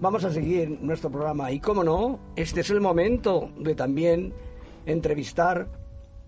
[0.00, 4.32] vamos a seguir nuestro programa y, como no, este es el momento de también
[4.84, 5.68] entrevistar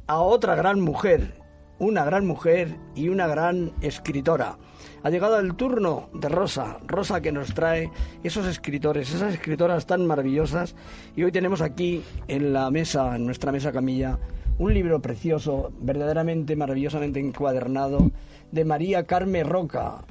[0.06, 1.34] a otra gran mujer,
[1.78, 4.58] una gran mujer y una gran escritora.
[5.02, 7.90] Ha llegado el turno de Rosa, Rosa que nos trae
[8.22, 10.74] esos escritores, esas escritoras tan maravillosas.
[11.14, 14.18] Y hoy tenemos aquí en la mesa, en nuestra mesa camilla,
[14.58, 18.10] un libro precioso, verdaderamente maravillosamente encuadernado,
[18.50, 20.04] de María Carme Roca,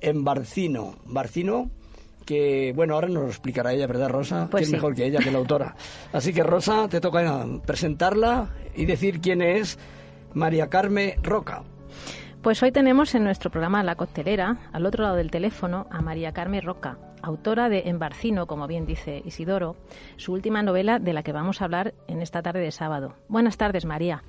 [0.00, 0.96] en Barcino.
[1.06, 1.70] Barcino,
[2.24, 4.48] que, bueno, ahora nos lo explicará ella, ¿verdad, Rosa?
[4.50, 5.74] Pues que es mejor que ella, que la autora.
[6.12, 9.78] Así que, Rosa, te toca presentarla y decir quién es
[10.32, 11.62] María Carme Roca.
[12.44, 16.32] Pues hoy tenemos en nuestro programa La Coctelera, al otro lado del teléfono, a María
[16.32, 19.76] Carmen Roca, autora de Embarcino, como bien dice Isidoro,
[20.16, 23.14] su última novela de la que vamos a hablar en esta tarde de sábado.
[23.28, 24.22] Buenas tardes, María.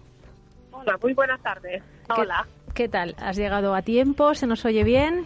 [0.71, 1.83] Hola, muy buenas tardes.
[2.07, 2.47] Hola.
[2.67, 3.15] ¿Qué, qué tal?
[3.17, 4.33] ¿Has llegado a tiempo?
[4.33, 5.25] ¿Se nos oye bien?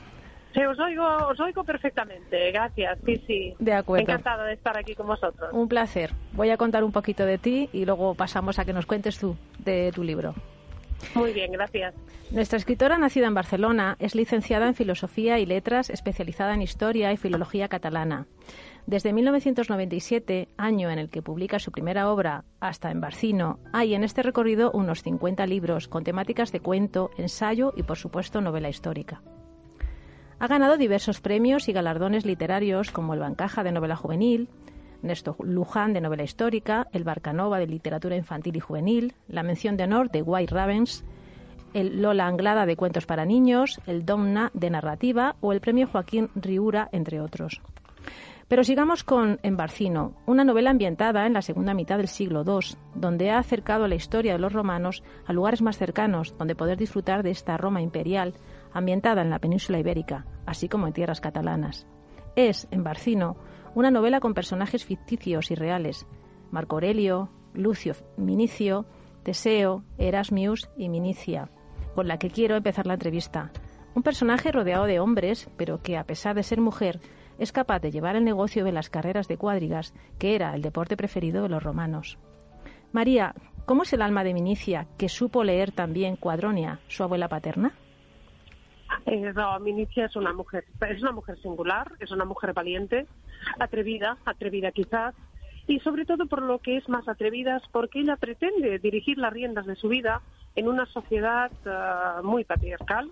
[0.54, 2.98] Sí, os oigo, os oigo perfectamente, gracias.
[3.06, 3.56] Sí, sí.
[3.60, 4.04] De acuerdo.
[4.04, 5.50] Encantada de estar aquí con vosotros.
[5.54, 6.12] Un placer.
[6.34, 9.36] Voy a contar un poquito de ti y luego pasamos a que nos cuentes tú
[9.60, 10.34] de tu libro.
[11.16, 11.94] Muy bien, gracias.
[12.32, 17.18] Nuestra escritora, nacida en Barcelona, es licenciada en Filosofía y Letras, especializada en Historia y
[17.18, 18.28] Filología catalana.
[18.86, 24.04] Desde 1997, año en el que publica su primera obra, hasta en Barcino, hay en
[24.04, 29.22] este recorrido unos 50 libros con temáticas de cuento, ensayo y, por supuesto, novela histórica.
[30.40, 34.48] Ha ganado diversos premios y galardones literarios como el Bancaja de Novela Juvenil,
[35.02, 39.84] Néstor Luján de novela histórica, el Barcanova de literatura infantil y juvenil, la mención de
[39.84, 41.04] honor de White Ravens,
[41.74, 46.30] el Lola Anglada de cuentos para niños, el Domna de narrativa o el premio Joaquín
[46.36, 47.62] Riura, entre otros.
[48.48, 53.30] Pero sigamos con Embarcino, una novela ambientada en la segunda mitad del siglo II, donde
[53.30, 57.30] ha acercado la historia de los romanos a lugares más cercanos, donde poder disfrutar de
[57.30, 58.34] esta Roma imperial,
[58.74, 61.88] ambientada en la península ibérica, así como en tierras catalanas.
[62.36, 63.38] Es, Embarcino,
[63.76, 66.08] una novela con personajes ficticios y reales.
[66.52, 68.86] Marco Aurelio, Lucio Minicio,
[69.24, 71.50] Teseo, Erasmius y Minicia,
[71.96, 73.52] con la que quiero empezar la entrevista.
[73.96, 77.00] Un personaje rodeado de hombres, pero que a pesar de ser mujer,
[77.38, 80.98] es capaz de llevar el negocio de las carreras de cuadrigas, que era el deporte
[80.98, 82.18] preferido de los romanos.
[82.92, 87.74] María, ¿cómo es el alma de Minicia, que supo leer también Cuadronia, su abuela paterna?
[89.06, 93.08] Eh, no, Minicia es una mujer, es una mujer singular, es una mujer valiente,
[93.60, 95.16] atrevida, atrevida quizás,
[95.68, 99.32] y sobre todo por lo que es más atrevida es porque ella pretende dirigir las
[99.32, 100.22] riendas de su vida
[100.56, 103.10] en una sociedad uh, muy patriarcal.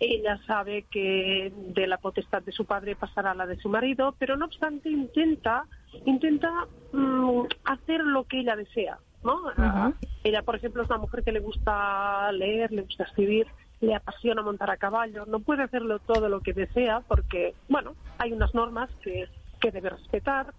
[0.00, 4.14] Ella sabe que de la potestad de su padre pasará a la de su marido,
[4.18, 5.64] pero no obstante intenta
[6.06, 6.50] intenta
[6.92, 8.98] um, hacer lo que ella desea.
[9.22, 9.34] ¿no?
[9.34, 9.94] Uh -huh.
[10.24, 13.46] Ella, por ejemplo, es una mujer que le gusta leer, le gusta escribir,
[13.80, 18.32] le apasiona montar a caballo, no puede hacerlo todo lo que desea porque, bueno, hay
[18.32, 19.28] unas normas que,
[19.60, 20.52] que debe respetar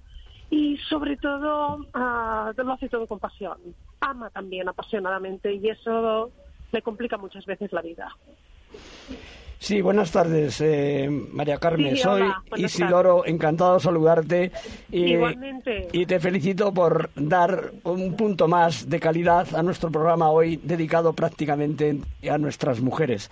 [0.49, 3.57] y sobre todo uh, lo hace todo con pasión.
[3.99, 6.31] Ama también apasionadamente y eso
[6.71, 8.15] le complica muchas veces la vida.
[9.59, 11.95] Sí, buenas tardes, eh, María Carmen.
[11.95, 12.23] Sí, Soy
[12.57, 13.33] Isidoro, tardes.
[13.33, 14.51] encantado de saludarte.
[14.91, 15.87] Y, Igualmente.
[15.91, 21.13] Y te felicito por dar un punto más de calidad a nuestro programa hoy, dedicado
[21.13, 21.97] prácticamente
[22.29, 23.29] a nuestras mujeres.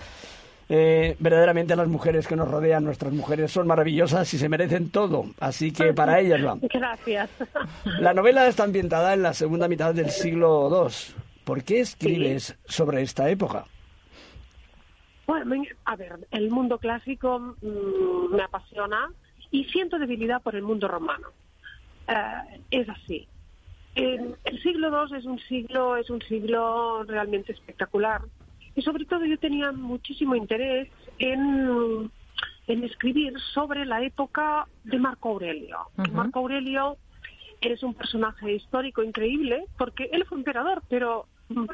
[0.67, 5.25] Eh, verdaderamente las mujeres que nos rodean, nuestras mujeres, son maravillosas y se merecen todo.
[5.39, 6.57] Así que para ellas va.
[6.61, 7.29] Gracias.
[7.99, 11.15] La novela está ambientada en la segunda mitad del siglo II.
[11.43, 12.53] ¿Por qué escribes sí.
[12.65, 13.65] sobre esta época?
[15.27, 19.11] Bueno, a ver, el mundo clásico mmm, me apasiona
[19.51, 21.29] y siento debilidad por el mundo romano.
[22.07, 23.27] Uh, es así.
[23.95, 28.21] El, el, siglo II es un siglo, es un siglo realmente espectacular
[28.75, 32.11] y sobre todo yo tenía muchísimo interés en,
[32.67, 35.77] en escribir sobre la época de Marco Aurelio.
[35.97, 36.11] Uh -huh.
[36.11, 36.97] Marco Aurelio
[37.61, 41.25] es un personaje histórico increíble porque él fue emperador, pero,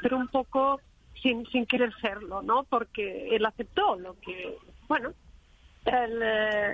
[0.02, 0.80] pero un poco
[1.22, 2.64] sin, sin querer serlo, ¿no?
[2.64, 5.14] Porque él aceptó lo que, bueno,
[5.86, 6.22] el,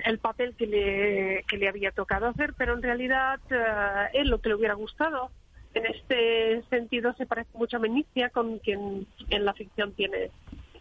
[0.05, 4.39] el papel que le, que le había tocado hacer, pero en realidad uh, él lo
[4.39, 5.31] que le hubiera gustado.
[5.73, 10.31] En este sentido se parece mucho a Menicia, con quien en la ficción tiene,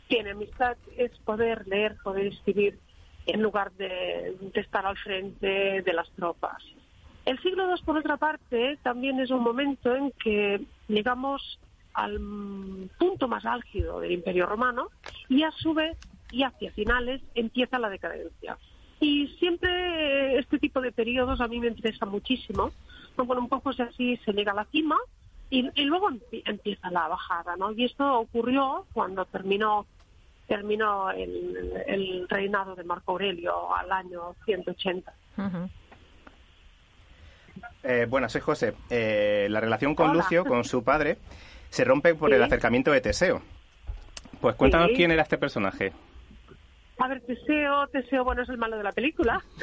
[0.08, 2.78] tiene amistad, es poder leer, poder escribir
[3.26, 6.62] en lugar de, de estar al frente de las tropas.
[7.24, 11.58] El siglo II, por otra parte, también es un momento en que llegamos
[11.96, 12.20] al
[12.98, 14.90] punto más álgido del Imperio Romano
[15.28, 15.96] y a su vez
[16.30, 18.58] y hacia finales empieza la decadencia.
[19.00, 22.70] Y siempre este tipo de periodos a mí me interesa muchísimo.
[23.16, 24.96] Bueno, un poco así se llega a la cima
[25.50, 27.72] y, y luego empieza la bajada, ¿no?
[27.72, 29.86] Y esto ocurrió cuando terminó
[30.46, 35.12] terminó el, el reinado de Marco Aurelio al año 180.
[35.36, 35.70] Uh -huh.
[37.82, 38.74] Eh, bueno, soy José.
[38.90, 41.18] Eh, la relación con Lucio, con su padre,
[41.70, 43.42] se rompe por el acercamiento de Teseo.
[44.40, 45.92] Pues cuéntanos quién era este personaje.
[46.98, 49.42] A ver, Teseo, Teseo, bueno, es el malo de la película.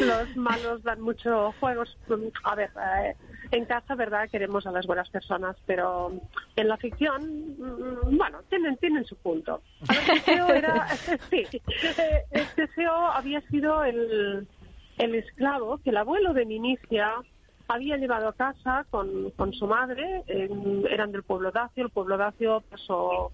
[0.00, 1.96] los, malos dan muchos juegos.
[2.44, 3.14] A ver, eh,
[3.50, 4.28] en casa, ¿verdad?
[4.30, 6.12] Queremos a las buenas personas, pero
[6.56, 9.62] en la ficción, mm, bueno, tienen, tienen su punto.
[9.88, 10.88] A ver, Teseo era,
[11.30, 11.46] sí,
[12.54, 14.46] Teseo había sido el,
[14.98, 17.14] el esclavo que el abuelo de Minicia
[17.68, 22.62] había llevado a casa con, con su madre, eran del pueblo dacio, el pueblo dacio
[22.70, 23.32] pasó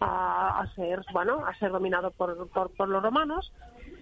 [0.00, 3.52] a, ser bueno a ser dominado por, por, los romanos.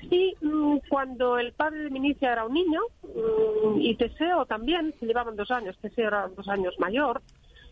[0.03, 5.07] Y mm, cuando el padre de Minicia era un niño mm, y Teseo también se
[5.07, 7.21] llevaban dos años Teseo era dos años mayor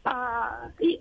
[0.04, 1.00] ah, y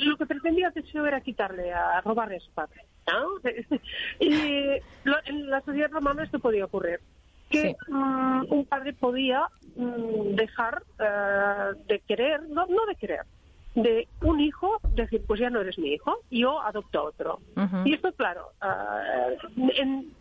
[0.00, 2.84] lo que pretendía Teseo era quitarle a robarle a su padre
[4.18, 6.98] y en la sociedad romana esto podía ocurrir
[7.54, 9.46] que mm, un padre podía
[9.76, 13.26] dejar eh, de querer no no de querer
[13.74, 17.40] de un hijo decir, pues ya no eres mi hijo, yo adopto otro.
[17.84, 20.12] Y esto, claro, uh, en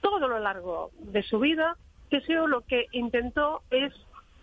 [0.00, 1.76] todo lo largo de su vida,
[2.10, 3.94] Teseo lo que intentó es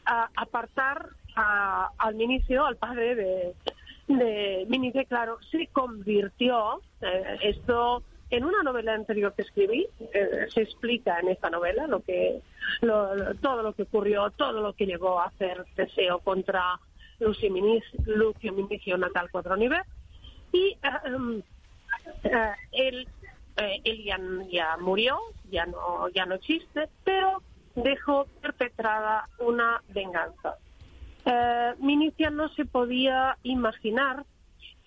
[0.07, 3.54] uh, apartar al Minicio, al padre de,
[4.07, 10.62] de Minicio, claro, se convirtió, eh, esto en una novela anterior que escribí, eh, se
[10.62, 12.41] explica en esta novela lo que
[12.81, 16.79] todo lo que ocurrió, todo lo que llegó a hacer Teseo contra
[17.19, 19.81] Lucio Minicio, natal cuatro nivel
[20.51, 21.41] y eh, em,
[22.24, 23.07] eh, él,
[23.57, 24.03] eh, él
[24.51, 25.18] ya, murió,
[25.50, 27.41] ya no, ya no existe, pero
[27.75, 30.56] dejó perpetrada una venganza.
[31.80, 34.23] Minicia no se podía imaginar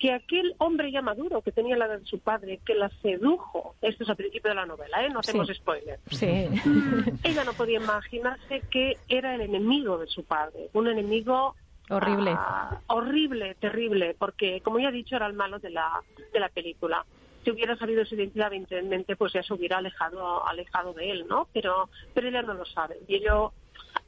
[0.01, 4.03] que aquel hombre ya maduro que tenía la de su padre, que la sedujo, esto
[4.03, 5.09] es al principio de la novela, ¿eh?
[5.11, 6.47] no hacemos spoiler, sí.
[7.23, 11.55] Ella no podía imaginarse que era el enemigo de su padre, un enemigo
[11.89, 12.31] Horrible.
[12.37, 16.01] Ah, horrible, terrible, porque como ya he dicho, era el malo de la,
[16.31, 17.05] de la película.
[17.43, 21.49] Si hubiera sabido su identidad, evidentemente, pues ya se hubiera alejado, alejado de él, ¿no?
[21.51, 22.97] Pero, pero ella no lo sabe.
[23.09, 23.51] Y ello,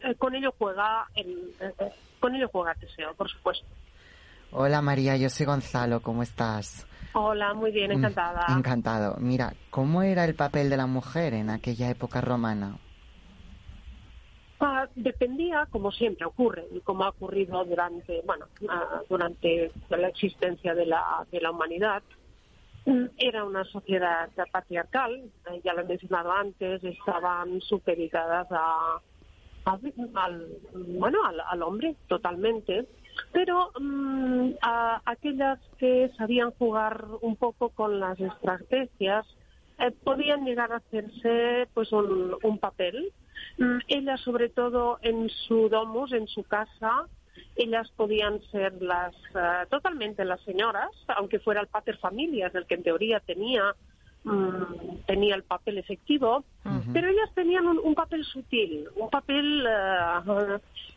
[0.01, 1.91] eh, con ello juega, el, eh,
[2.21, 3.65] con ello juega Teseo, por supuesto.
[4.55, 6.85] Hola María, yo soy Gonzalo, ¿cómo estás?
[7.13, 8.45] Hola, muy bien, mm, encantada.
[8.55, 9.15] Encantado.
[9.19, 12.77] Mira, ¿cómo era el papel de la mujer en aquella época romana?
[14.95, 20.85] dependía, como siempre ocurre y como ha ocurrido durante, bueno, ah, durante la existencia de
[20.85, 22.01] la, de la humanidad,
[22.85, 29.01] mm, era una sociedad patriarcal, eh, ya lo he mencionado antes, estaban supeditadas a,
[29.65, 30.47] al,
[30.87, 32.87] bueno, al, hombre totalmente,
[33.31, 39.25] pero mm, a, aquellas que sabían jugar un poco con las estrategias
[39.79, 43.11] eh, podían llegar a hacerse pues un, papel.
[43.57, 47.07] Mm, ellas, sobre todo en su domus, en su casa,
[47.55, 52.75] ellas podían ser las eh, totalmente las señoras, aunque fuera el pater familias, el que
[52.75, 53.75] en teoría tenía
[54.23, 56.43] mm, tenía el papel efectivo,
[56.91, 59.67] pero ellas tenían un, papel sutil, un papel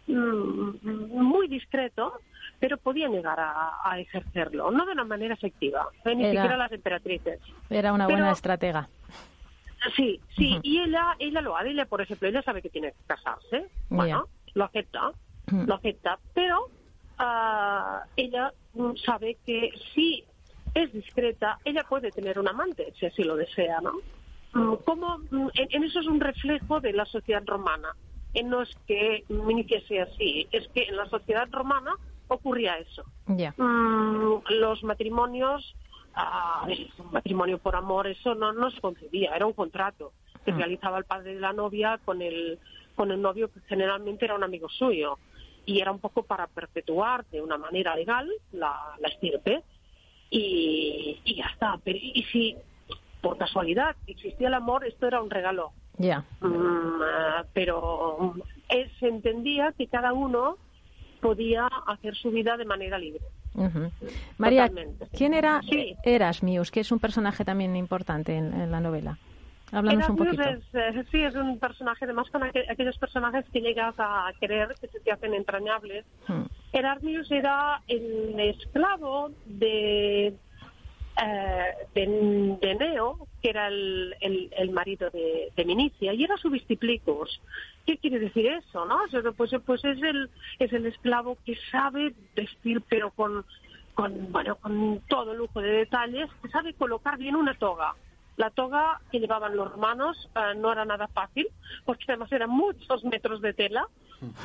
[0.07, 0.87] mm,
[1.23, 2.21] muy discreto,
[2.59, 7.41] pero podían llegar a, ejercerlo, no de una manera efectiva, eh, ni siquiera las emperatrices.
[7.71, 8.89] Era una buena estratega.
[9.95, 13.05] Sí, sí, y ella, ella lo hace, ella, por ejemplo, ella sabe que tiene que
[13.07, 15.13] casarse, bueno, lo acepta,
[15.53, 16.67] lo acepta, pero
[17.21, 18.53] uh, ella
[19.05, 20.25] sabe que si
[20.77, 23.93] es discreta, ella puede tener un amante, si así lo desea, ¿no?
[24.53, 27.95] Mm, como mm, en, eso es un reflejo de la sociedad romana.
[28.45, 31.93] no es que Minicia sea así, es que en la sociedad romana
[32.29, 33.05] ocurría eso.
[34.49, 35.75] los matrimonios
[36.19, 36.67] Ah,
[36.99, 40.15] un matrimonio por amor, eso no, no se concebía, era un contrato
[40.47, 40.57] que mm.
[40.57, 42.59] realizaba el padre de la novia con el,
[42.95, 45.19] con el novio que generalmente era un amigo suyo
[45.67, 49.63] y era un poco para perpetuar de una manera legal la, la estirpe
[50.31, 51.79] y, y ya está.
[51.85, 52.57] Pero, y si
[53.21, 55.73] por casualidad existía el amor, esto era un regalo.
[55.99, 56.25] Ya.
[56.41, 57.01] Mm,
[57.53, 58.35] pero
[58.69, 60.59] eh, se entendía que cada uno
[61.21, 63.23] podía hacer su vida de manera libre.
[64.37, 64.71] María,
[65.17, 65.63] ¿quién era
[66.05, 69.19] Erasmius, que es un personaje también importante en, la novela?
[69.73, 70.43] Háblanos un poquito.
[70.43, 74.89] Es, eh, sí, es un personaje, además con aquellos personajes que llegas a querer, que
[74.89, 76.05] se te hacen entrañables.
[76.29, 76.45] Hmm.
[76.73, 80.35] Erasmius era el esclavo de,
[81.23, 87.41] eh, de, Neo, que era el, el, marido de, de, Minicia, y era su vistiplicus.
[87.87, 88.99] ¿Qué quiere decir eso, no?
[89.37, 93.45] Pues, pues es el es el esclavo que sabe vestir, pero con
[93.95, 97.95] con bueno con todo lujo de detalles, que sabe colocar bien una toga.
[98.37, 101.47] La toga que llevaban los romanos eh, no era nada fácil,
[101.85, 103.89] porque además eran muchos metros de tela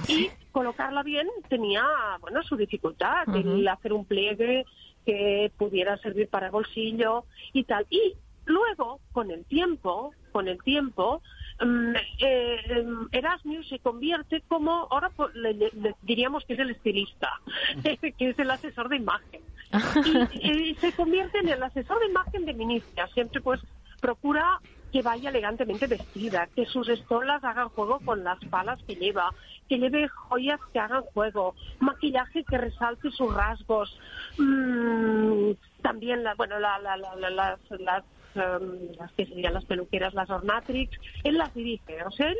[0.08, 1.84] y colocarla bien tenía,
[2.22, 4.66] bueno, su dificultad, el hacer un pliegue
[5.06, 7.86] que pudiera servir para el bolsillo y tal.
[7.90, 8.14] Y
[8.46, 11.22] luego, con el tiempo, con el tiempo,
[11.62, 17.30] mm, eh, Erasmus se convierte como, ahora le, le- diríamos que es el estilista,
[17.84, 19.42] que es el asesor de imagen.
[20.34, 23.08] Y, y se convierte en el asesor de imagen de Minicia.
[23.14, 23.62] Siempre pues
[24.01, 24.60] procura
[24.91, 29.34] que vaya elegantemente vestida, que sus estolas hagan juego con las palas que lleva,
[29.70, 33.98] que lleve joyas que hagan juego, maquillaje que resalte sus rasgos,
[34.38, 38.03] mm, también la, bueno la, la- la- la- las, las,
[38.36, 40.91] em, las que serían las peluqueras, las ornatrix,
[41.24, 42.38] él las dirige, o sea, él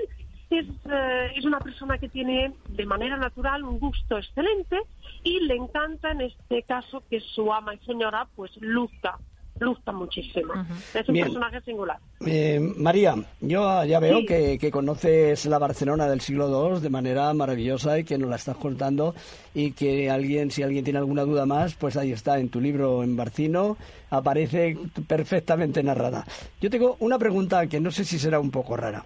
[0.49, 4.77] es, eh, es una persona que tiene de manera natural un gusto excelente
[5.23, 9.17] y le encanta en este caso que su ama y señora pues luzca,
[9.61, 10.53] luzca muchísimo.
[10.93, 11.27] Es un Bien.
[11.27, 11.97] personaje singular.
[12.25, 14.25] Eh, María, yo ya veo Sí.
[14.25, 18.35] que, que conoces la Barcelona del siglo II de manera maravillosa y que nos la
[18.35, 19.15] estás contando
[19.53, 23.03] y que alguien, si alguien tiene alguna duda más, pues ahí está, en tu libro
[23.03, 23.77] en Barcino,
[24.09, 24.77] aparece
[25.07, 26.25] perfectamente narrada.
[26.59, 29.05] Yo tengo una pregunta que no sé si será un poco rara.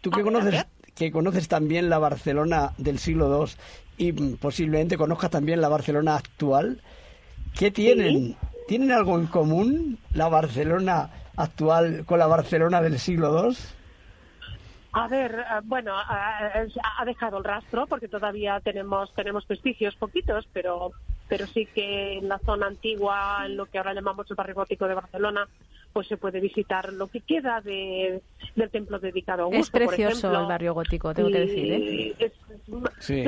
[0.00, 5.30] Tú que conoces, que conoces también la Barcelona del siglo II y mm, posiblemente conozcas
[5.30, 6.80] también la Barcelona actual,
[7.58, 8.36] ¿qué tienen?
[8.66, 13.56] ¿Tienen algo en común la Barcelona actual con la Barcelona del siglo II?
[14.92, 20.92] A ver, eh, bueno, ha dejado el rastro porque todavía tenemos tenemos vestigios poquitos, pero
[21.30, 24.88] pero sí que en la zona antigua, en lo que ahora llamamos el barrio gótico
[24.88, 25.48] de Barcelona,
[25.92, 28.22] pues se puede visitar lo que queda de,
[28.54, 30.40] del templo dedicado a Augusto, Es precioso por ejemplo.
[30.40, 31.72] el barrio gótico, tengo que decir.
[31.72, 32.14] ¿eh?
[32.18, 32.32] Es-
[33.00, 33.24] Sí.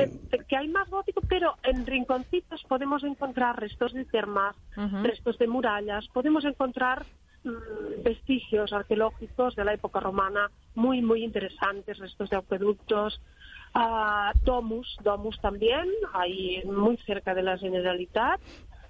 [0.47, 4.55] que hay más gótico, pero en rinconcitos podemos encontrar restos de termas,
[5.01, 7.05] restos de murallas, podemos encontrar
[7.43, 13.19] mm, vestigios arqueológicos de la época romana muy, muy interesantes, restos de acueductos,
[13.73, 18.39] ah, domus, domus también, ahí muy cerca de la Generalitat.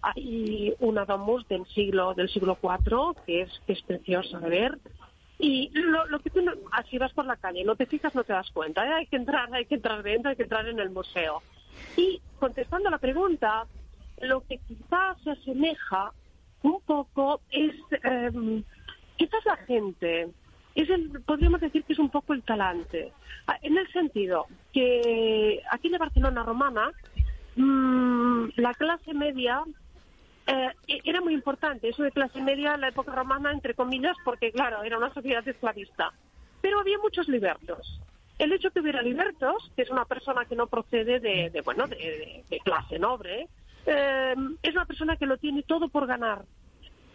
[0.04, 4.78] Hay una domus del siglo del siglo IV que es que es preciosa de ver.
[5.40, 8.24] Y lo, lo que tú, no- así vas por la calle, no te fijas, no
[8.24, 8.86] te das cuenta.
[8.86, 8.94] ¿eh?
[8.94, 11.42] Hay que entrar, hay que entrar dentro, hay que entrar en el museo.
[11.98, 13.66] Y contestando a la pregunta,
[14.22, 16.12] lo que quizás se asemeja
[16.62, 18.64] un poco es em,
[19.18, 20.30] quizás la gente.
[20.76, 23.12] Es el, podríamos decir que es un poco el talante.
[23.48, 26.92] Ah, En el sentido que aquí en Barcelona romana,
[27.56, 29.64] mm, la clase media
[30.48, 34.16] eh, e- era muy importante eso de clase media en la época romana, entre comillas,
[34.26, 36.12] porque claro, era una sociedad esclavista.
[36.62, 38.00] Pero había muchos libertos.
[38.40, 41.88] El hecho que hubiera libertos, que es una persona que no procede de, de, bueno,
[41.88, 43.48] de, de- de clase noble,
[43.86, 46.46] eh, es una persona que lo tiene todo por ganar,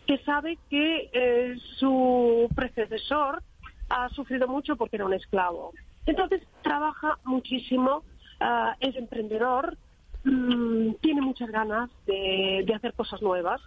[0.06, 3.42] que sabe que eh, su predecesor
[3.90, 5.72] ha sufrido mucho porque era un esclavo.
[6.06, 8.04] Entonces trabaja muchísimo,
[8.40, 9.76] ah, es emprendedor,
[10.24, 13.60] mm, tiene muchas ganas de, de hacer cosas nuevas.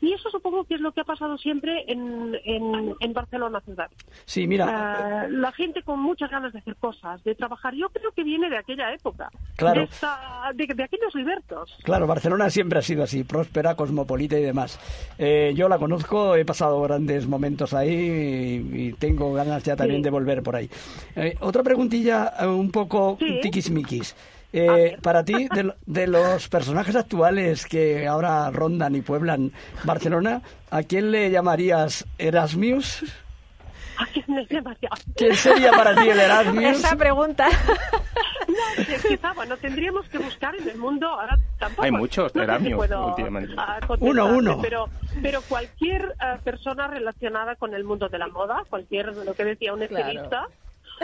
[0.00, 3.90] Y eso supongo que es lo que ha pasado siempre en, en, en Barcelona ciudad.
[4.26, 7.74] Sí, mira, Ah, la gente con muchas ganas de hacer cosas, de trabajar.
[7.74, 9.80] Yo creo que viene de aquella época, Claro.
[9.80, 11.76] de, esta- de, de aquellos libertos.
[11.82, 14.78] Claro, Barcelona siempre ha sido así, próspera, cosmopolita y demás.
[15.18, 17.90] Eh, yo la conozco, he pasado grandes momentos ahí
[18.72, 20.04] y, y tengo ganas ya también Sí.
[20.04, 20.70] de volver por ahí.
[21.16, 23.40] Eh, otra preguntilla eh, un poco Sí.
[23.42, 24.14] tiquismiquis.
[24.50, 29.52] A Eh, para ti, de, lo- de los personajes actuales que ahora rondan y pueblan
[29.84, 30.40] Barcelona,
[30.70, 33.04] ¿a quién le llamarías Erasmius?
[34.48, 34.96] Demasiado.
[35.16, 36.78] ¿Quién sería para ti el Erasmius?
[36.78, 37.48] Esa pregunta.
[38.48, 41.82] No, quizá, bueno, tendríamos que buscar en el mundo, ahora tampoco...
[41.82, 43.54] Hay muchos no Erasmius últimamente.
[43.58, 44.58] ah, contestarte, Uno, uno.
[44.62, 44.88] Pero,
[45.20, 49.74] pero cualquier ah, persona relacionada con el mundo de la moda, cualquier, lo que decía
[49.74, 50.30] un Claro.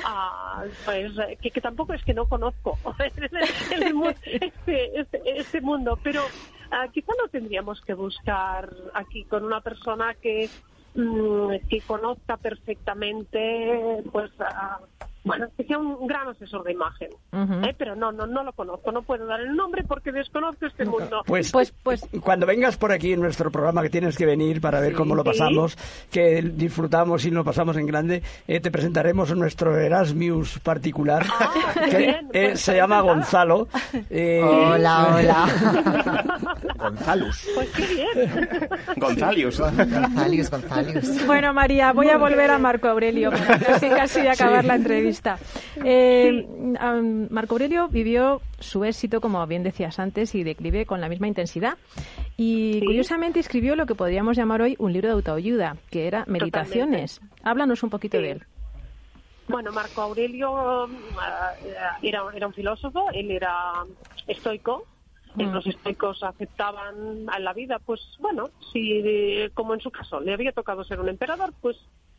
[0.04, 5.98] Ah, pues que, que tampoco es que no conozco el- el este, este, este mundo,
[6.02, 6.22] pero
[6.70, 10.48] ah, quizá no tendríamos que buscar aquí con una persona que
[10.94, 14.78] mm, que conozca perfectamente, pues, ah,
[15.24, 17.08] bueno, que sea un gran asesor de imagen.
[17.32, 20.84] Eh, Pero no, no, no lo conozco, no puedo dar el nombre porque desconozco este
[20.84, 21.22] mundo.
[21.26, 24.80] Pues, Pues- pues- cuando vengas por aquí en nuestro programa, que tienes que venir para
[24.80, 25.30] ver cómo lo Sí.
[25.30, 25.76] pasamos,
[26.10, 31.50] que disfrutamos y lo pasamos en grande, eh, te presentaremos nuestro Erasmus particular, Ah,
[31.90, 33.00] que bien, eh, pues se llama.
[33.00, 33.68] Gonzalo.
[34.10, 35.46] Eh, Hola, hola.
[36.76, 37.48] Gonzalus.
[37.54, 38.68] Pues qué bien.
[38.96, 39.58] Gonzalius.
[39.60, 41.26] Gonzalius, Gonzalius.
[41.26, 45.13] Bueno, María, voy a volver a Marco Aurelio, para casi, casi acabar la entrevista.
[45.84, 46.46] Eh,
[47.30, 51.78] Marco Aurelio vivió su éxito, como bien decías antes, y declive con la misma intensidad.
[52.36, 57.20] Y curiosamente escribió lo que podríamos llamar hoy un libro de autoayuda, que era Meditaciones.
[57.42, 58.42] Háblanos un poquito de él.
[59.46, 60.88] Bueno, Marco Aurelio eh,
[62.02, 63.84] era, era un filósofo, él era
[64.26, 64.86] estoico,
[65.34, 65.52] Mm.
[65.52, 69.02] los estoicos aceptaban a la vida, pues bueno, si
[69.54, 71.76] como en su caso le había tocado ser un emperador, pues,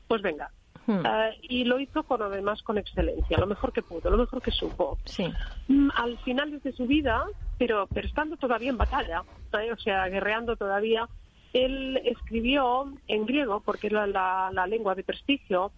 [0.07, 0.51] pues venga.
[0.87, 4.51] Eh, y lo hizo con además con excelencia, lo mejor que pudo, lo mejor que
[4.51, 4.97] supo.
[5.05, 5.31] Sí.
[5.67, 7.25] Mm, al final de su vida,
[7.57, 9.23] pero, pero estando todavía en batalla,
[9.53, 9.71] ¿eh?
[9.71, 11.07] o sea, guerreando todavía,
[11.53, 15.71] él escribió en griego, porque era la lengua de prestigio,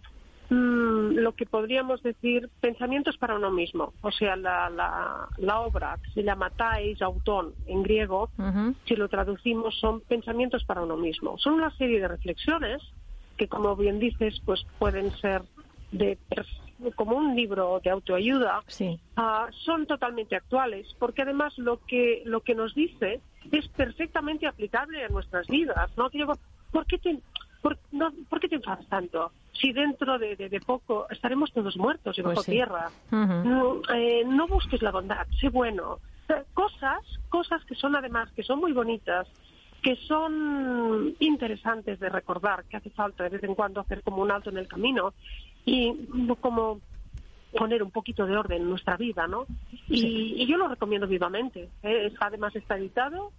[0.50, 3.92] Mm, lo que podríamos decir pensamientos para uno mismo.
[4.00, 4.70] O sea, la,
[5.36, 6.50] la, obra se llama
[7.00, 8.30] Autón en griego,
[8.86, 11.36] si lo traducimos son pensamientos para uno mismo.
[11.38, 12.80] Son una serie de reflexiones
[13.38, 15.42] que, como bien dices, pues pueden ser
[15.92, 16.18] de
[16.94, 18.62] como un libro de autoayuda,
[19.16, 25.02] ah, son totalmente actuales, porque además lo que lo que nos dice es perfectamente aplicable
[25.04, 25.90] a nuestras vidas.
[25.96, 26.10] ¿no?
[26.70, 27.18] ¿por qué te,
[27.62, 29.32] por, no, ¿por qué te enfadas tanto?
[29.60, 32.90] si dentro de, poco estaremos todos muertos y bajo pues tierra.
[33.10, 35.98] no, eh, no busques la bondad, sé bueno.
[36.54, 39.26] Cosas, cosas que son además, que son muy bonitas,
[39.82, 44.30] que son interesantes de recordar, que hace falta de vez en cuando hacer como un
[44.30, 45.14] alto en el camino
[45.64, 45.94] y
[46.40, 46.80] como
[47.56, 49.46] poner un poquito de orden en nuestra vida, ¿no?
[49.88, 51.68] Y, yo lo recomiendo vivamente.
[51.82, 52.12] ¿eh?
[52.20, 53.32] además está editado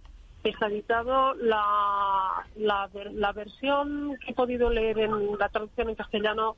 [0.44, 6.56] está editado la, la, versión que he podido leer en la traducción en castellano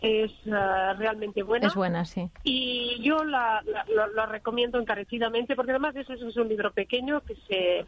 [0.00, 1.66] es eh, realmente buena.
[1.66, 2.30] Es buena, sí.
[2.42, 3.62] Y yo la,
[4.14, 7.86] la, recomiendo encarecidamente porque además eso es un libro pequeño que se,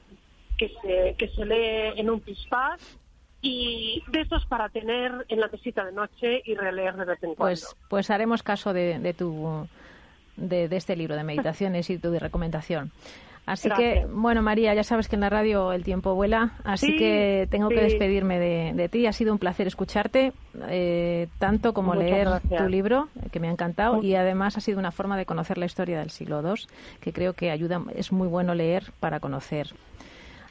[0.62, 2.80] que se, que se lee en un pispás
[3.40, 7.34] y de estos para tener en la mesita de noche y releer de vez en
[7.34, 7.60] cuando.
[7.60, 9.66] Pues, pues haremos caso de, de tu
[10.36, 12.92] de, de este libro de meditaciones y tu de recomendación.
[13.44, 17.48] Así que, bueno, María, ya sabes que en la radio el tiempo vuela, así que
[17.50, 19.06] tengo que despedirme de, ti.
[19.06, 20.32] Ha sido un placer escucharte,
[20.68, 24.92] eh, tanto como leer tu libro, que me ha encantado, y además ha sido una
[24.92, 26.62] forma de conocer la historia del siglo II,
[27.00, 29.74] que creo que ayuda, es muy bueno leer para conocer.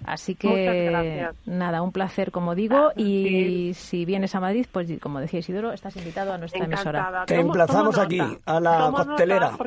[0.06, 5.40] Así que nada, un placer como digo y si vienes a Madrid, pues como decía
[5.40, 7.24] Isidoro, estás invitado a nuestra emisora.
[7.26, 9.58] Te emplazamos aquí, a la costelera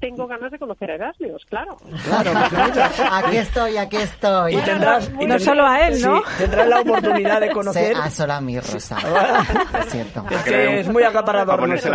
[0.00, 1.76] tengo ganas de conocer a Erasmus, claro.
[2.04, 2.32] Claro,
[3.12, 4.56] aquí estoy, aquí estoy.
[4.56, 6.22] Y tendrás, y no solo a él, ¿no?
[6.38, 7.96] tendrás la oportunidad de conocer.
[7.96, 8.98] a solo a mí, Rosa.
[9.80, 10.24] es cierto.
[10.30, 11.92] Es que es muy acaparador nuestro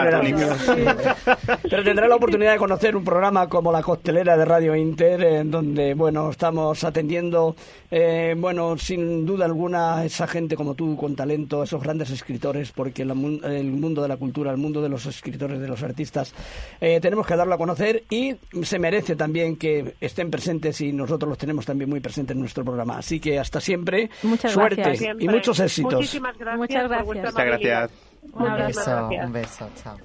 [1.69, 5.51] Pero tendrás la oportunidad de conocer un programa como La Costelera de Radio Inter, en
[5.51, 7.55] donde, bueno, estamos atendiendo,
[7.89, 13.03] eh, bueno, sin duda alguna, esa gente como tú, con talento, esos grandes escritores, porque
[13.03, 16.33] el mundo de la cultura, el mundo de los escritores, de los artistas,
[16.81, 21.29] eh, tenemos que darlo a conocer y se merece también que estén presentes y nosotros
[21.29, 22.97] los tenemos también muy presentes en nuestro programa.
[22.97, 24.09] Así que hasta siempre,
[24.47, 25.93] suerte y muchos éxitos.
[25.95, 26.59] Muchísimas gracias.
[26.59, 27.05] Muchas gracias.
[27.05, 27.91] Muchas gracias.
[28.33, 29.97] Un beso, un beso, chao.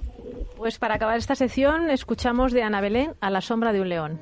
[0.57, 4.19] Pues para acabar esta sección escuchamos de Ana Belén a la sombra de un león.